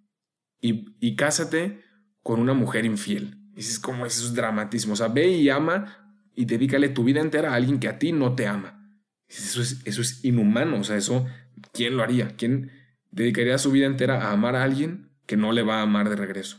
y, 0.60 1.16
cásate 1.16 1.82
con 2.22 2.40
una 2.40 2.54
mujer 2.54 2.84
infiel. 2.84 3.38
Y 3.52 3.56
dices, 3.56 3.78
¿cómo 3.78 4.06
es? 4.06 4.16
Eso 4.16 4.26
es 4.26 4.34
dramatismo. 4.34 4.92
O 4.92 4.96
sea, 4.96 5.08
ve 5.08 5.28
y 5.28 5.48
ama 5.48 6.16
y 6.34 6.44
dedícale 6.44 6.88
tu 6.88 7.04
vida 7.04 7.20
entera 7.20 7.52
a 7.52 7.54
alguien 7.54 7.80
que 7.80 7.88
a 7.88 7.98
ti 7.98 8.12
no 8.12 8.34
te 8.34 8.46
ama. 8.46 8.77
Eso 9.28 9.60
es, 9.62 9.80
eso 9.84 10.00
es 10.00 10.24
inhumano. 10.24 10.80
O 10.80 10.84
sea, 10.84 10.96
eso, 10.96 11.26
¿quién 11.72 11.96
lo 11.96 12.02
haría? 12.02 12.28
¿Quién 12.36 12.70
dedicaría 13.10 13.58
su 13.58 13.70
vida 13.70 13.86
entera 13.86 14.22
a 14.22 14.32
amar 14.32 14.56
a 14.56 14.62
alguien 14.62 15.10
que 15.26 15.36
no 15.36 15.52
le 15.52 15.62
va 15.62 15.80
a 15.80 15.82
amar 15.82 16.08
de 16.08 16.16
regreso? 16.16 16.58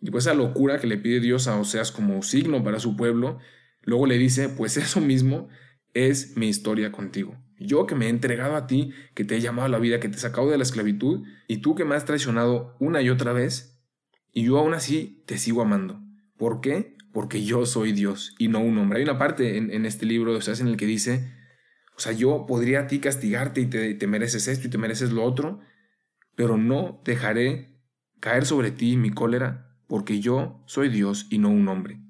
Y 0.00 0.10
pues 0.10 0.26
esa 0.26 0.34
locura 0.34 0.78
que 0.78 0.88
le 0.88 0.98
pide 0.98 1.20
Dios 1.20 1.46
a 1.46 1.58
Oseas 1.58 1.92
como 1.92 2.22
signo 2.22 2.64
para 2.64 2.80
su 2.80 2.96
pueblo, 2.96 3.38
luego 3.82 4.06
le 4.06 4.18
dice, 4.18 4.48
pues 4.48 4.76
eso 4.76 5.00
mismo 5.00 5.48
es 5.94 6.36
mi 6.36 6.48
historia 6.48 6.90
contigo. 6.92 7.36
Yo 7.58 7.86
que 7.86 7.94
me 7.94 8.06
he 8.06 8.08
entregado 8.08 8.56
a 8.56 8.66
ti, 8.66 8.92
que 9.14 9.24
te 9.24 9.36
he 9.36 9.40
llamado 9.40 9.66
a 9.66 9.68
la 9.68 9.78
vida, 9.78 10.00
que 10.00 10.08
te 10.08 10.16
he 10.16 10.20
sacado 10.20 10.50
de 10.50 10.56
la 10.56 10.64
esclavitud, 10.64 11.24
y 11.46 11.58
tú 11.58 11.74
que 11.76 11.84
me 11.84 11.94
has 11.94 12.04
traicionado 12.04 12.76
una 12.80 13.02
y 13.02 13.10
otra 13.10 13.32
vez, 13.32 13.80
y 14.32 14.44
yo 14.44 14.58
aún 14.58 14.74
así 14.74 15.22
te 15.26 15.38
sigo 15.38 15.62
amando. 15.62 16.00
¿Por 16.36 16.60
qué? 16.60 16.96
Porque 17.12 17.44
yo 17.44 17.66
soy 17.66 17.92
Dios 17.92 18.34
y 18.38 18.48
no 18.48 18.60
un 18.60 18.78
hombre. 18.78 18.98
Hay 18.98 19.04
una 19.04 19.18
parte 19.18 19.58
en, 19.58 19.86
este 19.86 20.06
libro 20.06 20.32
de 20.32 20.38
Oseas 20.38 20.60
en 20.60 20.68
el 20.68 20.76
que 20.76 20.86
dice, 20.86 21.30
o 21.96 22.00
sea, 22.00 22.12
yo 22.12 22.46
podría 22.46 22.80
a 22.80 22.86
ti 22.86 22.98
castigarte 23.00 23.60
y 23.60 23.66
te, 23.66 23.94
te 23.94 24.06
mereces 24.06 24.48
esto 24.48 24.66
y 24.66 24.70
te 24.70 24.78
mereces 24.78 25.12
lo 25.12 25.24
otro, 25.24 25.60
pero 26.34 26.56
no 26.56 27.00
dejaré 27.04 27.78
caer 28.20 28.46
sobre 28.46 28.70
ti 28.70 28.96
mi 28.96 29.10
cólera 29.10 29.76
porque 29.86 30.20
yo 30.20 30.62
soy 30.66 30.88
Dios 30.88 31.26
y 31.30 31.38
no 31.38 31.50
un 31.50 31.68
hombre. 31.68 32.00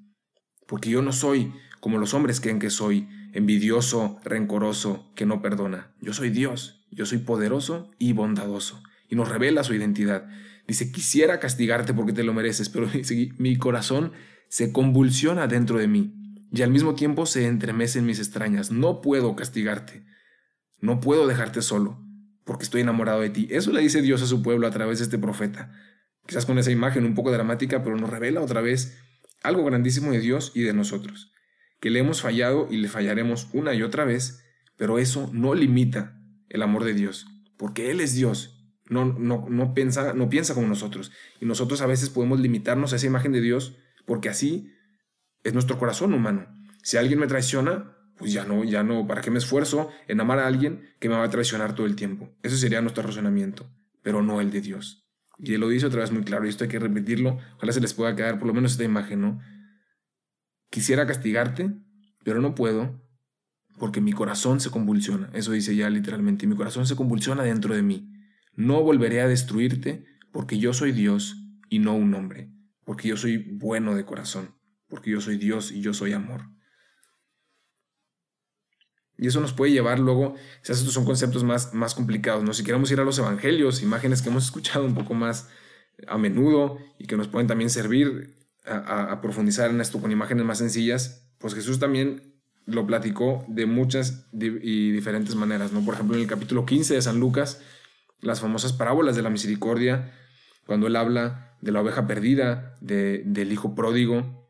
Porque 0.67 0.89
yo 0.89 1.01
no 1.01 1.11
soy 1.11 1.53
como 1.79 1.97
los 1.97 2.13
hombres 2.13 2.39
creen 2.39 2.59
que 2.59 2.69
soy, 2.69 3.09
envidioso, 3.33 4.17
rencoroso, 4.23 5.11
que 5.15 5.25
no 5.25 5.41
perdona. 5.41 5.93
Yo 5.99 6.13
soy 6.13 6.29
Dios, 6.29 6.87
yo 6.91 7.05
soy 7.05 7.17
poderoso 7.17 7.91
y 7.99 8.13
bondadoso. 8.13 8.81
Y 9.09 9.15
nos 9.15 9.27
revela 9.27 9.65
su 9.65 9.73
identidad. 9.73 10.29
Dice, 10.65 10.93
quisiera 10.93 11.41
castigarte 11.41 11.93
porque 11.93 12.13
te 12.13 12.23
lo 12.23 12.33
mereces, 12.33 12.69
pero 12.69 12.87
mi 13.37 13.57
corazón 13.57 14.13
se 14.47 14.71
convulsiona 14.71 15.47
dentro 15.47 15.77
de 15.77 15.89
mí 15.89 16.22
y 16.53 16.61
al 16.61 16.69
mismo 16.69 16.95
tiempo 16.95 17.25
se 17.25 17.47
entremecen 17.47 18.05
mis 18.05 18.19
extrañas. 18.19 18.71
No 18.71 19.01
puedo 19.01 19.35
castigarte. 19.35 20.05
No 20.79 21.01
puedo 21.01 21.27
dejarte 21.27 21.61
solo 21.61 21.99
porque 22.45 22.63
estoy 22.63 22.81
enamorado 22.81 23.19
de 23.21 23.29
ti. 23.29 23.47
Eso 23.51 23.71
le 23.71 23.81
dice 23.81 24.01
Dios 24.01 24.21
a 24.21 24.27
su 24.27 24.41
pueblo 24.41 24.67
a 24.67 24.71
través 24.71 24.99
de 24.99 25.05
este 25.05 25.17
profeta 25.17 25.71
quizás 26.25 26.45
con 26.45 26.57
esa 26.57 26.71
imagen 26.71 27.05
un 27.05 27.15
poco 27.15 27.31
dramática, 27.31 27.83
pero 27.83 27.97
nos 27.97 28.09
revela 28.09 28.41
otra 28.41 28.61
vez 28.61 28.97
algo 29.41 29.63
grandísimo 29.65 30.11
de 30.11 30.19
Dios 30.19 30.51
y 30.55 30.61
de 30.61 30.73
nosotros, 30.73 31.33
que 31.79 31.89
le 31.89 31.99
hemos 31.99 32.21
fallado 32.21 32.67
y 32.69 32.77
le 32.77 32.87
fallaremos 32.87 33.49
una 33.53 33.73
y 33.73 33.81
otra 33.81 34.05
vez, 34.05 34.41
pero 34.77 34.99
eso 34.99 35.29
no 35.33 35.53
limita 35.53 36.17
el 36.49 36.61
amor 36.61 36.85
de 36.85 36.93
Dios, 36.93 37.27
porque 37.57 37.91
Él 37.91 37.99
es 37.99 38.13
Dios, 38.13 38.71
no, 38.89 39.05
no, 39.05 39.47
no, 39.49 39.73
no 39.73 40.29
piensa 40.29 40.53
como 40.53 40.67
nosotros, 40.67 41.11
y 41.41 41.45
nosotros 41.45 41.81
a 41.81 41.87
veces 41.87 42.09
podemos 42.09 42.39
limitarnos 42.39 42.93
a 42.93 42.95
esa 42.95 43.07
imagen 43.07 43.33
de 43.33 43.41
Dios, 43.41 43.75
porque 44.05 44.29
así 44.29 44.71
es 45.43 45.53
nuestro 45.53 45.77
corazón 45.77 46.13
humano. 46.13 46.47
Si 46.81 46.97
alguien 46.97 47.19
me 47.19 47.27
traiciona, 47.27 47.95
pues 48.17 48.33
ya 48.33 48.45
no, 48.45 48.63
ya 48.63 48.83
no, 48.83 49.07
¿para 49.07 49.21
qué 49.21 49.31
me 49.31 49.39
esfuerzo 49.39 49.89
en 50.07 50.21
amar 50.21 50.39
a 50.39 50.47
alguien 50.47 50.89
que 50.99 51.09
me 51.09 51.15
va 51.15 51.23
a 51.23 51.29
traicionar 51.29 51.75
todo 51.75 51.85
el 51.85 51.95
tiempo? 51.95 52.29
Ese 52.43 52.57
sería 52.57 52.81
nuestro 52.81 53.03
razonamiento, 53.03 53.69
pero 54.01 54.21
no 54.21 54.41
el 54.41 54.51
de 54.51 54.61
Dios. 54.61 55.07
Y 55.39 55.53
él 55.53 55.61
lo 55.61 55.69
dice 55.69 55.87
otra 55.87 56.01
vez 56.01 56.11
muy 56.11 56.23
claro, 56.23 56.45
y 56.45 56.49
esto 56.49 56.63
hay 56.63 56.69
que 56.69 56.79
repetirlo, 56.79 57.37
ojalá 57.57 57.73
se 57.73 57.81
les 57.81 57.93
pueda 57.93 58.15
quedar 58.15 58.37
por 58.37 58.47
lo 58.47 58.53
menos 58.53 58.73
esta 58.73 58.83
imagen, 58.83 59.21
¿no? 59.21 59.41
Quisiera 60.69 61.05
castigarte, 61.05 61.73
pero 62.23 62.39
no 62.39 62.55
puedo, 62.55 63.01
porque 63.77 64.01
mi 64.01 64.13
corazón 64.13 64.59
se 64.59 64.69
convulsiona. 64.69 65.29
Eso 65.33 65.51
dice 65.51 65.75
ya 65.75 65.89
literalmente, 65.89 66.47
mi 66.47 66.55
corazón 66.55 66.85
se 66.85 66.95
convulsiona 66.95 67.43
dentro 67.43 67.75
de 67.75 67.81
mí. 67.81 68.11
No 68.55 68.81
volveré 68.83 69.21
a 69.21 69.27
destruirte, 69.27 70.05
porque 70.31 70.59
yo 70.59 70.73
soy 70.73 70.91
Dios 70.91 71.37
y 71.69 71.79
no 71.79 71.95
un 71.95 72.13
hombre, 72.13 72.51
porque 72.85 73.07
yo 73.07 73.17
soy 73.17 73.37
bueno 73.37 73.95
de 73.95 74.05
corazón, 74.05 74.55
porque 74.93 75.09
yo 75.09 75.21
soy 75.21 75.37
Dios 75.37 75.71
y 75.71 75.81
yo 75.81 75.91
soy 75.91 76.13
amor. 76.13 76.41
Y 79.17 79.25
eso 79.25 79.41
nos 79.41 79.51
puede 79.51 79.71
llevar 79.71 79.97
luego, 79.97 80.35
si 80.61 80.71
estos 80.71 80.93
son 80.93 81.03
conceptos 81.03 81.43
más, 81.43 81.73
más 81.73 81.95
complicados, 81.95 82.43
¿no? 82.43 82.53
Si 82.53 82.63
queremos 82.63 82.91
ir 82.91 82.99
a 82.99 83.03
los 83.03 83.17
evangelios, 83.17 83.81
imágenes 83.81 84.21
que 84.21 84.29
hemos 84.29 84.45
escuchado 84.45 84.85
un 84.85 84.93
poco 84.93 85.15
más 85.15 85.49
a 86.07 86.19
menudo 86.19 86.77
y 86.99 87.07
que 87.07 87.17
nos 87.17 87.27
pueden 87.27 87.47
también 87.47 87.71
servir 87.71 88.37
a, 88.67 89.19
profundizar 89.19 89.71
en 89.71 89.81
esto 89.81 89.99
con 89.99 90.11
imágenes 90.11 90.45
más 90.45 90.59
sencillas, 90.59 91.27
pues 91.39 91.55
Jesús 91.55 91.79
también 91.79 92.35
lo 92.67 92.85
platicó 92.85 93.43
de 93.47 93.65
muchas 93.65 94.27
y 94.31 94.91
diferentes 94.91 95.33
maneras, 95.33 95.71
¿no? 95.71 95.83
Por 95.83 95.95
ejemplo, 95.95 96.15
en 96.17 96.21
el 96.21 96.27
capítulo 96.27 96.67
15 96.67 96.93
de 96.93 97.01
San 97.01 97.19
Lucas, 97.19 97.63
las 98.21 98.41
famosas 98.41 98.73
parábolas 98.73 99.15
de 99.15 99.23
la 99.23 99.31
misericordia, 99.31 100.13
cuando 100.67 100.85
él 100.85 100.95
habla 100.97 101.57
de 101.61 101.71
la 101.71 101.81
oveja 101.81 102.05
perdida, 102.05 102.77
del 102.79 103.51
hijo 103.51 103.73
pródigo, 103.73 104.42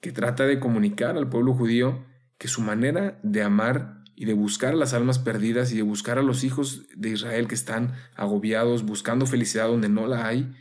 que 0.00 0.12
trata 0.12 0.46
de 0.46 0.60
comunicar 0.60 1.16
al 1.16 1.28
pueblo 1.28 1.54
judío 1.54 2.04
que 2.38 2.48
su 2.48 2.62
manera 2.62 3.18
de 3.22 3.42
amar 3.42 4.02
y 4.16 4.24
de 4.24 4.32
buscar 4.34 4.72
a 4.72 4.76
las 4.76 4.92
almas 4.92 5.18
perdidas 5.18 5.72
y 5.72 5.76
de 5.76 5.82
buscar 5.82 6.18
a 6.18 6.22
los 6.22 6.44
hijos 6.44 6.86
de 6.94 7.10
Israel 7.10 7.48
que 7.48 7.54
están 7.54 7.94
agobiados, 8.16 8.84
buscando 8.84 9.26
felicidad 9.26 9.68
donde 9.68 9.88
no 9.88 10.06
la 10.06 10.26
hay, 10.26 10.54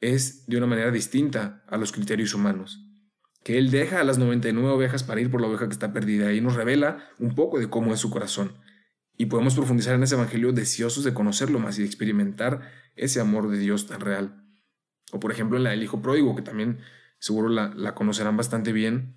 es 0.00 0.46
de 0.46 0.56
una 0.56 0.66
manera 0.66 0.90
distinta 0.90 1.62
a 1.68 1.76
los 1.76 1.92
criterios 1.92 2.34
humanos. 2.34 2.82
Que 3.44 3.58
Él 3.58 3.70
deja 3.70 4.00
a 4.00 4.04
las 4.04 4.18
99 4.18 4.68
ovejas 4.68 5.04
para 5.04 5.20
ir 5.20 5.30
por 5.30 5.40
la 5.40 5.46
oveja 5.46 5.66
que 5.66 5.72
está 5.72 5.92
perdida 5.92 6.32
y 6.32 6.40
nos 6.40 6.54
revela 6.54 7.10
un 7.18 7.34
poco 7.34 7.58
de 7.58 7.70
cómo 7.70 7.94
es 7.94 8.00
su 8.00 8.10
corazón. 8.10 8.52
Y 9.16 9.26
podemos 9.26 9.54
profundizar 9.54 9.94
en 9.94 10.02
ese 10.02 10.14
Evangelio 10.14 10.52
deseosos 10.52 11.04
de 11.04 11.14
conocerlo 11.14 11.58
más 11.58 11.78
y 11.78 11.82
de 11.82 11.86
experimentar 11.86 12.72
ese 12.96 13.20
amor 13.20 13.48
de 13.48 13.58
Dios 13.58 13.86
tan 13.86 14.00
real. 14.00 14.42
O 15.12 15.20
por 15.20 15.32
ejemplo 15.32 15.56
en 15.56 15.64
la 15.64 15.70
del 15.70 15.82
Hijo 15.82 16.02
Pródigo, 16.02 16.34
que 16.34 16.42
también 16.42 16.78
seguro 17.18 17.48
la, 17.48 17.94
conocerán 17.94 18.36
bastante 18.36 18.72
bien, 18.72 19.16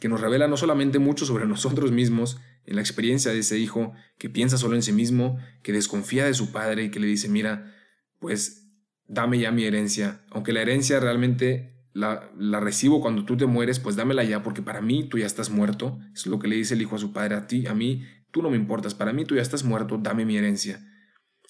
que 0.00 0.08
nos 0.08 0.20
revela 0.20 0.48
no 0.48 0.56
solamente 0.56 0.98
mucho 0.98 1.26
sobre 1.26 1.46
nosotros 1.46 1.92
mismos, 1.92 2.40
en 2.64 2.76
la 2.76 2.80
experiencia 2.80 3.32
de 3.32 3.40
ese 3.40 3.58
hijo 3.58 3.92
que 4.18 4.30
piensa 4.30 4.56
solo 4.56 4.76
en 4.76 4.82
sí 4.82 4.92
mismo, 4.92 5.38
que 5.62 5.72
desconfía 5.72 6.26
de 6.26 6.34
su 6.34 6.52
padre 6.52 6.84
y 6.84 6.90
que 6.90 7.00
le 7.00 7.08
dice, 7.08 7.28
mira, 7.28 7.74
pues 8.20 8.68
dame 9.08 9.38
ya 9.40 9.50
mi 9.50 9.64
herencia, 9.64 10.24
aunque 10.30 10.52
la 10.52 10.62
herencia 10.62 11.00
realmente 11.00 11.72
la, 11.92 12.30
la, 12.38 12.60
recibo 12.60 13.00
cuando 13.00 13.24
tú 13.24 13.36
te 13.36 13.46
mueres, 13.46 13.80
pues 13.80 13.96
dámela 13.96 14.24
ya, 14.24 14.42
porque 14.42 14.62
para 14.62 14.80
mí 14.80 15.08
tú 15.08 15.18
ya 15.18 15.26
estás 15.26 15.50
muerto. 15.50 15.98
Es 16.14 16.26
lo 16.26 16.38
que 16.38 16.48
le 16.48 16.56
dice 16.56 16.74
el 16.74 16.82
hijo 16.82 16.96
a 16.96 16.98
su 16.98 17.12
padre, 17.12 17.34
a 17.34 17.46
ti, 17.46 17.66
a 17.66 17.74
mí, 17.74 18.04
tú 18.30 18.42
no 18.42 18.50
me 18.50 18.56
importas, 18.56 18.94
para 18.94 19.12
mí 19.12 19.24
tú 19.24 19.34
ya 19.36 19.42
estás 19.42 19.64
muerto, 19.64 19.98
dame 19.98 20.24
mi 20.24 20.36
herencia. 20.36 20.80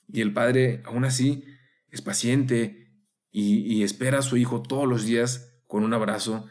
Y 0.09 0.21
el 0.21 0.33
padre, 0.33 0.83
aún 0.85 1.05
así, 1.05 1.45
es 1.91 2.03
paciente 2.03 2.82
y, 3.33 3.83
espera 3.83 4.19
a 4.19 4.23
su 4.23 4.37
hijo 4.37 4.63
todos 4.63 4.87
los 4.87 5.05
días 5.05 5.55
con 5.67 5.85
un 5.85 5.95
abrazo 5.95 6.47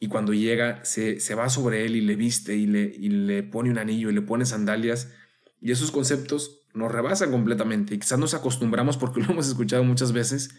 y 0.00 0.08
cuando 0.08 0.34
llega 0.34 0.84
se, 0.84 1.18
va 1.34 1.48
sobre 1.48 1.86
él 1.86 1.94
y 1.94 2.00
le 2.00 2.16
viste 2.16 2.56
y 2.56 2.66
le, 2.66 2.82
y 2.84 3.08
le 3.08 3.44
pone 3.44 3.70
un 3.70 3.78
anillo 3.78 4.10
y 4.10 4.14
le 4.14 4.20
pone 4.20 4.44
sandalias. 4.44 5.12
Y 5.60 5.70
esos 5.70 5.92
conceptos 5.92 6.66
nos 6.74 6.90
rebasan 6.90 7.30
completamente 7.30 7.94
y 7.94 7.98
quizás 7.98 8.18
nos 8.18 8.34
acostumbramos 8.34 8.96
porque 8.96 9.20
lo 9.22 9.30
hemos 9.30 9.48
escuchado 9.48 9.84
muchas 9.84 10.12
veces, 10.12 10.50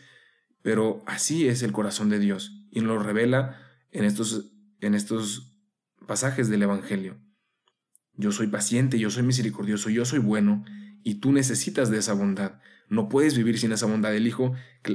pero 0.61 1.03
así 1.05 1.47
es 1.47 1.61
el 1.61 1.73
corazón 1.73 2.09
de 2.09 2.19
Dios 2.19 2.65
y 2.71 2.79
nos 2.79 2.87
lo 2.87 3.03
revela 3.03 3.61
en 3.91 4.05
estos, 4.05 4.53
en 4.79 4.95
estos 4.95 5.57
pasajes 6.07 6.49
del 6.49 6.63
Evangelio. 6.63 7.19
Yo 8.13 8.31
soy 8.31 8.47
paciente, 8.47 8.97
yo 8.97 9.09
soy 9.09 9.23
misericordioso, 9.23 9.89
yo 9.89 10.05
soy 10.05 10.19
bueno 10.19 10.63
y 11.03 11.15
tú 11.15 11.33
necesitas 11.33 11.89
de 11.89 11.97
esa 11.97 12.13
bondad. 12.13 12.59
No 12.89 13.09
puedes 13.09 13.35
vivir 13.35 13.57
sin 13.57 13.71
esa 13.71 13.85
bondad. 13.85 14.15
El 14.15 14.27
Hijo 14.27 14.53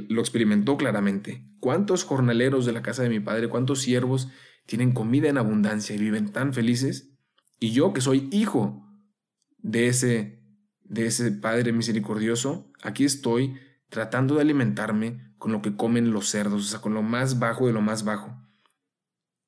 lo 0.09 0.21
experimentó 0.21 0.77
claramente. 0.77 1.45
¿Cuántos 1.59 2.03
jornaleros 2.03 2.65
de 2.65 2.71
la 2.71 2.81
casa 2.81 3.03
de 3.03 3.09
mi 3.09 3.19
padre, 3.19 3.49
cuántos 3.49 3.81
siervos 3.81 4.29
tienen 4.65 4.93
comida 4.93 5.29
en 5.29 5.37
abundancia 5.37 5.95
y 5.95 5.99
viven 5.99 6.31
tan 6.31 6.53
felices? 6.53 7.11
Y 7.59 7.71
yo, 7.71 7.93
que 7.93 8.01
soy 8.01 8.27
hijo 8.31 8.87
de 9.59 9.87
ese, 9.87 10.43
de 10.83 11.05
ese 11.05 11.31
Padre 11.31 11.71
misericordioso, 11.71 12.71
aquí 12.81 13.05
estoy 13.05 13.55
tratando 13.89 14.35
de 14.35 14.41
alimentarme 14.41 15.33
con 15.37 15.51
lo 15.51 15.61
que 15.61 15.75
comen 15.75 16.11
los 16.11 16.27
cerdos, 16.27 16.65
o 16.65 16.67
sea, 16.69 16.81
con 16.81 16.93
lo 16.93 17.03
más 17.03 17.39
bajo 17.39 17.67
de 17.67 17.73
lo 17.73 17.81
más 17.81 18.03
bajo. 18.03 18.35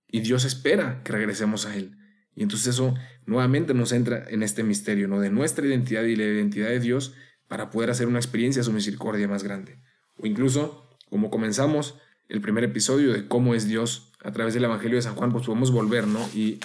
Y 0.08 0.20
Dios 0.20 0.46
espera 0.46 1.02
que 1.04 1.12
regresemos 1.12 1.66
a 1.66 1.76
Él. 1.76 1.98
Y 2.36 2.44
entonces 2.44 2.68
eso 2.68 2.94
nuevamente 3.26 3.74
nos 3.74 3.92
entra 3.92 4.26
en 4.30 4.44
este 4.44 4.64
misterio, 4.64 5.08
¿no? 5.08 5.20
De 5.20 5.30
nuestra 5.30 5.66
identidad 5.66 6.04
y 6.04 6.16
la 6.16 6.24
identidad 6.26 6.70
de 6.70 6.80
Dios 6.80 7.16
para 7.54 7.70
poder 7.70 7.92
hacer 7.92 8.08
una 8.08 8.18
experiencia 8.18 8.62
de 8.62 8.64
su 8.64 8.74
misericordia 8.74 9.28
más 9.28 9.44
grande. 9.44 9.78
O 10.18 10.26
incluso, 10.26 10.90
como 11.12 11.30
comenzamos 11.30 11.94
el 12.28 12.42
primer 12.42 12.64
episodio 12.64 13.14
de 13.14 13.28
cómo 13.28 13.54
es 13.54 13.68
Dios 13.68 14.12
a 14.24 14.32
través 14.32 14.56
del 14.56 14.64
Evangelio 14.64 14.96
de 14.96 15.04
San 15.04 15.14
Juan, 15.14 15.32
pues 15.32 15.46
podemos 15.46 15.70
volver, 15.70 16.08
¿no? 16.08 16.28
Y 16.34 16.60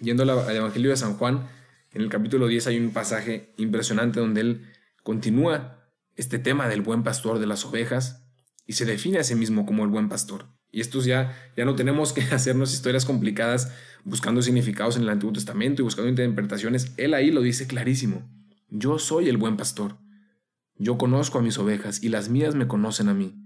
yendo 0.00 0.24
al 0.24 0.56
Evangelio 0.56 0.90
de 0.90 0.96
San 0.96 1.16
Juan, 1.16 1.46
en 1.92 2.02
el 2.02 2.08
capítulo 2.08 2.48
10 2.48 2.66
hay 2.66 2.78
un 2.78 2.90
pasaje 2.90 3.54
impresionante 3.56 4.18
donde 4.18 4.40
él 4.40 4.72
continúa 5.04 5.86
este 6.16 6.40
tema 6.40 6.66
del 6.66 6.82
buen 6.82 7.04
pastor 7.04 7.38
de 7.38 7.46
las 7.46 7.64
ovejas 7.64 8.26
y 8.66 8.72
se 8.72 8.86
define 8.86 9.20
a 9.20 9.22
sí 9.22 9.36
mismo 9.36 9.64
como 9.64 9.84
el 9.84 9.90
buen 9.90 10.08
pastor. 10.08 10.46
Y 10.72 10.80
estos 10.80 11.04
ya, 11.04 11.52
ya 11.56 11.64
no 11.64 11.76
tenemos 11.76 12.12
que 12.12 12.22
hacernos 12.34 12.74
historias 12.74 13.04
complicadas 13.04 13.72
buscando 14.02 14.42
significados 14.42 14.96
en 14.96 15.02
el 15.02 15.10
Antiguo 15.10 15.32
Testamento 15.32 15.82
y 15.82 15.84
buscando 15.84 16.10
interpretaciones. 16.10 16.92
Él 16.96 17.14
ahí 17.14 17.30
lo 17.30 17.42
dice 17.42 17.68
clarísimo. 17.68 18.28
Yo 18.68 18.98
soy 18.98 19.28
el 19.28 19.36
buen 19.36 19.56
pastor. 19.56 19.98
Yo 20.76 20.98
conozco 20.98 21.38
a 21.38 21.42
mis 21.42 21.58
ovejas 21.58 22.02
y 22.02 22.08
las 22.08 22.28
mías 22.28 22.54
me 22.54 22.66
conocen 22.66 23.08
a 23.08 23.14
mí. 23.14 23.40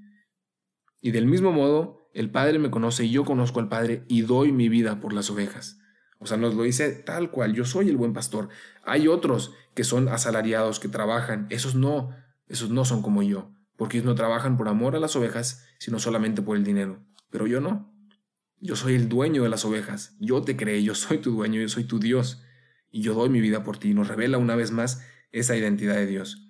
Y 1.01 1.11
del 1.11 1.27
mismo 1.27 1.53
modo, 1.53 2.11
el 2.15 2.31
Padre 2.31 2.59
me 2.59 2.71
conoce 2.71 3.05
y 3.05 3.11
yo 3.11 3.25
conozco 3.25 3.61
al 3.61 3.69
Padre 3.69 4.05
y 4.09 4.23
doy 4.23 4.53
mi 4.53 4.69
vida 4.69 5.01
por 5.01 5.13
las 5.13 5.31
ovejas. 5.31 5.79
O 6.19 6.27
sea, 6.27 6.37
nos 6.37 6.55
lo 6.55 6.65
dice 6.65 6.91
tal 6.91 7.31
cual, 7.31 7.55
yo 7.55 7.65
soy 7.65 7.89
el 7.89 7.97
buen 7.97 8.13
pastor. 8.13 8.49
Hay 8.85 9.07
otros 9.07 9.53
que 9.75 9.85
son 9.85 10.09
asalariados, 10.09 10.81
que 10.81 10.89
trabajan, 10.89 11.47
esos 11.51 11.75
no, 11.75 12.11
esos 12.49 12.71
no 12.71 12.85
son 12.85 13.03
como 13.03 13.23
yo, 13.23 13.53
porque 13.77 13.99
ellos 13.99 14.07
no 14.07 14.17
trabajan 14.17 14.57
por 14.57 14.69
amor 14.69 14.97
a 14.97 15.01
las 15.01 15.15
ovejas, 15.15 15.65
sino 15.79 16.01
solamente 16.01 16.43
por 16.43 16.57
el 16.57 16.65
dinero. 16.65 17.05
Pero 17.31 17.47
yo 17.47 17.61
no. 17.61 17.95
Yo 18.61 18.75
soy 18.75 18.97
el 18.97 19.09
dueño 19.09 19.45
de 19.45 19.49
las 19.49 19.65
ovejas. 19.65 20.17
Yo 20.19 20.43
te 20.43 20.57
creé, 20.57 20.83
yo 20.83 20.97
soy 20.97 21.19
tu 21.19 21.31
dueño, 21.31 21.61
yo 21.61 21.69
soy 21.69 21.85
tu 21.85 22.01
Dios. 22.01 22.43
Y 22.90 23.02
yo 23.02 23.14
doy 23.14 23.28
mi 23.28 23.40
vida 23.40 23.64
por 23.64 23.78
ti. 23.78 23.95
Nos 23.95 24.09
revela 24.09 24.38
una 24.38 24.57
vez 24.57 24.71
más 24.71 25.02
esa 25.33 25.57
identidad 25.57 25.95
de 25.95 26.07
Dios. 26.07 26.49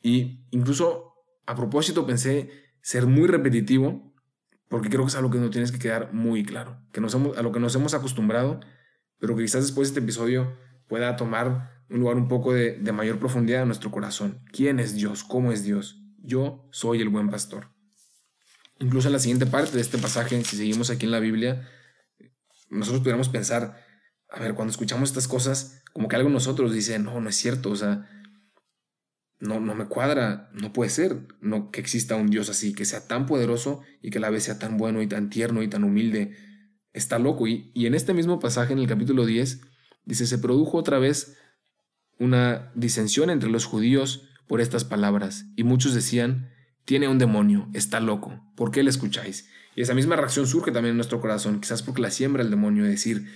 Y 0.00 0.46
incluso 0.50 1.14
a 1.46 1.54
propósito 1.54 2.06
pensé 2.06 2.50
ser 2.82 3.06
muy 3.06 3.26
repetitivo, 3.26 4.14
porque 4.68 4.88
creo 4.88 5.02
que 5.02 5.08
es 5.08 5.16
algo 5.16 5.30
que 5.30 5.38
nos 5.38 5.50
tienes 5.50 5.72
que 5.72 5.78
quedar 5.78 6.12
muy 6.12 6.44
claro, 6.44 6.82
que 6.92 7.00
nos 7.00 7.14
hemos, 7.14 7.36
a 7.38 7.42
lo 7.42 7.52
que 7.52 7.60
nos 7.60 7.74
hemos 7.74 7.94
acostumbrado, 7.94 8.60
pero 9.18 9.36
que 9.36 9.42
quizás 9.42 9.62
después 9.64 9.88
de 9.88 9.90
este 9.92 10.00
episodio 10.00 10.56
pueda 10.88 11.16
tomar 11.16 11.84
un 11.88 12.00
lugar 12.00 12.16
un 12.16 12.28
poco 12.28 12.52
de, 12.52 12.78
de 12.78 12.92
mayor 12.92 13.18
profundidad 13.18 13.62
en 13.62 13.68
nuestro 13.68 13.90
corazón. 13.90 14.42
¿Quién 14.52 14.80
es 14.80 14.94
Dios? 14.94 15.24
¿Cómo 15.24 15.52
es 15.52 15.64
Dios? 15.64 16.02
Yo 16.18 16.68
soy 16.70 17.00
el 17.00 17.08
buen 17.08 17.30
pastor. 17.30 17.68
Incluso 18.80 19.08
en 19.08 19.12
la 19.12 19.18
siguiente 19.18 19.46
parte 19.46 19.72
de 19.72 19.80
este 19.80 19.98
pasaje, 19.98 20.42
si 20.44 20.56
seguimos 20.56 20.90
aquí 20.90 21.06
en 21.06 21.12
la 21.12 21.20
Biblia, 21.20 21.68
nosotros 22.70 23.00
pudiéramos 23.00 23.28
pensar, 23.28 23.83
a 24.34 24.40
ver, 24.40 24.54
cuando 24.54 24.72
escuchamos 24.72 25.10
estas 25.10 25.28
cosas, 25.28 25.82
como 25.92 26.08
que 26.08 26.16
algo 26.16 26.28
en 26.28 26.34
nosotros 26.34 26.72
dice, 26.72 26.98
no, 26.98 27.20
no 27.20 27.28
es 27.28 27.36
cierto, 27.36 27.70
o 27.70 27.76
sea, 27.76 28.08
no, 29.38 29.60
no 29.60 29.74
me 29.74 29.86
cuadra, 29.86 30.50
no 30.52 30.72
puede 30.72 30.90
ser 30.90 31.28
no, 31.40 31.70
que 31.70 31.80
exista 31.80 32.16
un 32.16 32.28
Dios 32.28 32.48
así, 32.48 32.74
que 32.74 32.84
sea 32.84 33.06
tan 33.06 33.26
poderoso 33.26 33.82
y 34.02 34.10
que 34.10 34.18
a 34.18 34.20
la 34.20 34.30
vez 34.30 34.44
sea 34.44 34.58
tan 34.58 34.76
bueno 34.76 35.02
y 35.02 35.06
tan 35.06 35.30
tierno 35.30 35.62
y 35.62 35.68
tan 35.68 35.84
humilde. 35.84 36.36
Está 36.92 37.18
loco. 37.18 37.46
Y, 37.46 37.70
y 37.74 37.86
en 37.86 37.94
este 37.94 38.12
mismo 38.12 38.40
pasaje, 38.40 38.72
en 38.72 38.80
el 38.80 38.88
capítulo 38.88 39.24
10, 39.24 39.60
dice, 40.04 40.26
se 40.26 40.38
produjo 40.38 40.78
otra 40.78 40.98
vez 40.98 41.36
una 42.18 42.72
disensión 42.74 43.30
entre 43.30 43.50
los 43.50 43.64
judíos 43.66 44.28
por 44.48 44.60
estas 44.60 44.84
palabras, 44.84 45.46
y 45.56 45.64
muchos 45.64 45.94
decían, 45.94 46.50
tiene 46.84 47.08
un 47.08 47.18
demonio, 47.18 47.68
está 47.72 48.00
loco, 48.00 48.44
¿por 48.56 48.70
qué 48.70 48.82
le 48.82 48.90
escucháis? 48.90 49.48
Y 49.74 49.82
esa 49.82 49.94
misma 49.94 50.16
reacción 50.16 50.46
surge 50.46 50.70
también 50.70 50.92
en 50.92 50.96
nuestro 50.96 51.20
corazón, 51.20 51.60
quizás 51.60 51.82
porque 51.82 52.02
la 52.02 52.10
siembra 52.10 52.42
el 52.42 52.50
demonio, 52.50 52.84
de 52.84 52.90
decir, 52.90 53.26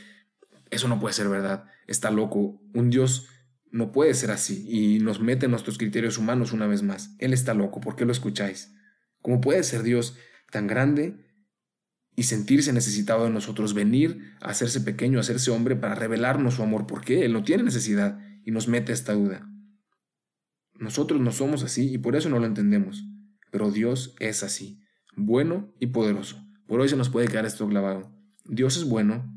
eso 0.71 0.89
no 0.89 1.01
puede 1.01 1.15
ser 1.15 1.29
verdad, 1.29 1.65
está 1.87 2.11
loco, 2.11 2.61
un 2.75 2.91
Dios 2.91 3.29
no 3.71 3.93
puede 3.93 4.15
ser 4.15 4.31
así, 4.31 4.67
y 4.69 4.99
nos 5.01 5.21
mete 5.21 5.47
en 5.47 5.51
nuestros 5.51 5.79
criterios 5.79 6.19
humanos 6.19 6.53
una 6.53 6.67
vez 6.67 6.83
más, 6.83 7.15
Él 7.19 7.33
está 7.33 7.55
loco, 7.55 7.81
¿por 7.81 7.97
qué 7.97 8.05
lo 8.05 8.13
escucháis? 8.13 8.75
¿Cómo 9.21 9.41
puede 9.41 9.63
ser 9.63 9.83
Dios 9.83 10.17
tan 10.51 10.67
grande 10.67 11.17
y 12.19 12.25
sentirse 12.25 12.73
necesitado 12.73 13.23
de 13.23 13.31
nosotros, 13.31 13.75
venir 13.75 14.35
a 14.41 14.49
hacerse 14.49 14.81
pequeño, 14.81 15.19
a 15.19 15.21
hacerse 15.21 15.53
hombre 15.53 15.77
para 15.77 15.95
revelarnos 15.95 16.55
su 16.55 16.65
amor. 16.65 16.85
¿Por 16.85 17.05
qué? 17.05 17.25
Él 17.25 17.33
no 17.33 17.45
tiene 17.45 17.63
necesidad 17.63 18.19
y 18.45 18.51
nos 18.51 18.67
mete 18.67 18.93
esta 18.93 19.13
duda. 19.13 19.49
Nosotros 20.75 21.21
no 21.21 21.31
somos 21.31 21.63
así 21.63 21.93
y 21.93 21.99
por 21.99 22.17
eso 22.17 22.29
no 22.29 22.41
lo 22.41 22.47
entendemos. 22.47 23.05
Pero 23.53 23.71
Dios 23.71 24.17
es 24.19 24.43
así, 24.43 24.83
bueno 25.17 25.73
y 25.79 25.87
poderoso. 25.87 26.45
Por 26.67 26.81
hoy 26.81 26.89
se 26.89 26.97
nos 26.97 27.09
puede 27.09 27.29
quedar 27.29 27.47
esto 27.47 27.69
clavado. 27.69 28.13
Dios 28.47 28.77
es 28.77 28.85
bueno 28.85 29.33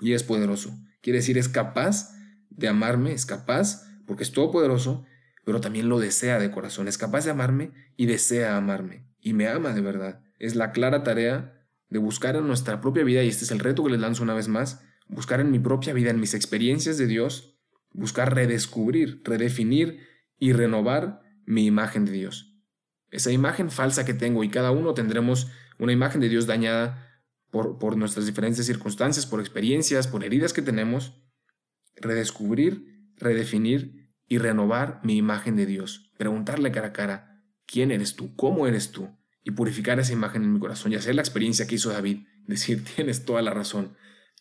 y 0.00 0.12
es 0.12 0.22
poderoso. 0.22 0.76
Quiere 1.00 1.18
decir, 1.18 1.38
es 1.38 1.48
capaz 1.48 2.14
de 2.50 2.68
amarme, 2.68 3.12
es 3.12 3.26
capaz, 3.26 3.86
porque 4.06 4.22
es 4.22 4.32
todopoderoso, 4.32 5.04
pero 5.44 5.60
también 5.60 5.88
lo 5.88 5.98
desea 5.98 6.38
de 6.38 6.50
corazón. 6.50 6.88
Es 6.88 6.98
capaz 6.98 7.24
de 7.24 7.30
amarme 7.30 7.72
y 7.96 8.06
desea 8.06 8.56
amarme. 8.56 9.06
Y 9.20 9.32
me 9.32 9.48
ama 9.48 9.72
de 9.72 9.80
verdad. 9.80 10.22
Es 10.38 10.54
la 10.54 10.72
clara 10.72 11.02
tarea 11.02 11.66
de 11.88 11.98
buscar 11.98 12.36
en 12.36 12.46
nuestra 12.46 12.80
propia 12.80 13.04
vida, 13.04 13.22
y 13.22 13.28
este 13.28 13.44
es 13.44 13.50
el 13.50 13.60
reto 13.60 13.84
que 13.84 13.90
les 13.90 14.00
lanzo 14.00 14.22
una 14.22 14.34
vez 14.34 14.48
más, 14.48 14.82
buscar 15.08 15.40
en 15.40 15.50
mi 15.50 15.58
propia 15.58 15.92
vida, 15.92 16.10
en 16.10 16.20
mis 16.20 16.34
experiencias 16.34 16.98
de 16.98 17.06
Dios, 17.06 17.56
buscar 17.92 18.34
redescubrir, 18.34 19.22
redefinir 19.24 20.00
y 20.38 20.52
renovar 20.52 21.20
mi 21.46 21.66
imagen 21.66 22.04
de 22.04 22.12
Dios. 22.12 22.54
Esa 23.10 23.30
imagen 23.30 23.70
falsa 23.70 24.04
que 24.04 24.14
tengo 24.14 24.42
y 24.42 24.48
cada 24.48 24.72
uno 24.72 24.94
tendremos 24.94 25.48
una 25.78 25.92
imagen 25.92 26.20
de 26.20 26.28
Dios 26.28 26.46
dañada 26.46 27.13
por, 27.54 27.96
nuestras 27.96 28.26
diferentes 28.26 28.66
circunstancias, 28.66 29.26
por 29.26 29.40
experiencias, 29.40 30.08
por 30.08 30.24
heridas 30.24 30.52
que 30.52 30.62
tenemos, 30.62 31.22
redescubrir, 31.96 33.12
redefinir 33.16 34.10
y 34.28 34.38
renovar 34.38 35.00
mi 35.04 35.16
imagen 35.16 35.56
de 35.56 35.66
Dios. 35.66 36.12
Preguntarle 36.18 36.72
cara 36.72 36.88
a 36.88 36.92
cara, 36.92 37.44
¿quién 37.66 37.90
eres 37.90 38.16
tú? 38.16 38.34
¿Cómo 38.36 38.66
eres 38.66 38.90
tú? 38.90 39.08
y 39.44 39.50
purificar 39.50 40.00
esa 40.00 40.12
imagen 40.12 40.42
en 40.42 40.52
mi 40.54 40.58
corazón 40.58 40.92
y 40.92 40.96
hacer 40.96 41.14
la 41.14 41.22
experiencia 41.22 41.66
que 41.66 41.76
hizo 41.76 41.92
David, 41.92 42.26
decir, 42.46 42.82
tienes 42.96 43.24
toda 43.24 43.42
la 43.42 43.52
razón, 43.52 43.96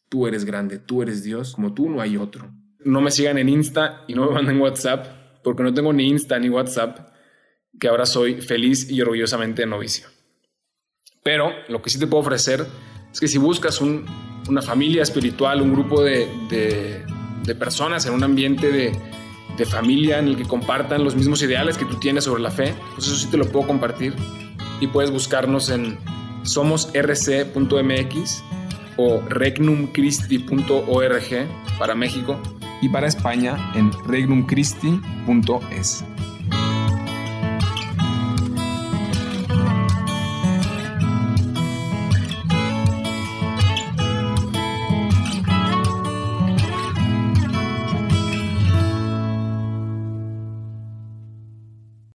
tú 0.10 0.27
eres 0.27 0.46
grande, 0.46 0.79
tú 0.79 1.01
eres 1.01 1.24
Dios, 1.24 1.53
como 1.53 1.74
tú 1.74 1.89
no 1.89 2.01
hay 2.01 2.17
otro. 2.17 2.51
No 2.79 3.01
me 3.01 3.12
sigan 3.12 3.38
en 3.38 3.50
Insta 3.50 4.03
y 4.08 4.13
no 4.13 4.25
me 4.25 4.34
manden 4.34 4.60
WhatsApp, 4.60 5.41
porque 5.43 5.63
no 5.63 5.74
tengo 5.74 5.93
ni 5.93 6.10
Insta 6.10 6.39
ni 6.39 6.50
WhatsApp, 6.50 7.10
que 7.79 7.88
ahora 7.88 8.05
soy 8.05 8.41
feliz 8.41 8.89
y 8.89 9.01
orgullosamente 9.01 9.65
novicio. 9.65 10.08
Pero 11.24 11.51
lo 11.70 11.82
que 11.82 11.89
sí 11.89 12.00
te 12.00 12.08
puedo 12.08 12.22
ofrecer 12.22 12.65
es 13.13 13.20
que 13.20 13.27
si 13.27 13.38
buscas 13.38 13.82
una 13.82 14.62
familia 14.62 15.03
espiritual, 15.03 15.62
un 15.62 15.74
grupo 15.74 16.01
de, 16.01 17.05
personas 17.60 18.05
en 18.08 18.13
un 18.13 18.24
ambiente 18.24 18.72
de, 18.72 18.98
de 19.58 19.65
familia 19.65 20.20
en 20.20 20.27
el 20.29 20.36
que 20.36 20.46
compartan 20.46 21.03
los 21.03 21.15
mismos 21.15 21.41
ideales 21.43 21.77
que 21.77 21.86
tú 21.86 22.00
tienes 22.00 22.24
sobre 22.24 22.41
la 22.41 22.50
fe, 22.51 22.74
pues 22.96 23.08
eso 23.08 23.15
sí 23.15 23.27
te 23.27 23.38
lo 23.38 23.46
puedo 23.46 23.67
compartir 23.67 24.15
y 24.82 24.88
puedes 24.88 25.12
buscarnos 25.12 25.70
en 25.70 26.00
somosrc.mx 26.43 28.43
o 28.98 29.22
regnumchristi.org 29.29 31.48
para 31.79 31.96
México 31.96 32.38
y 32.82 32.89
para 32.89 33.08
España 33.08 33.72
en 33.75 33.93
regnumchristi.es. 34.05 36.03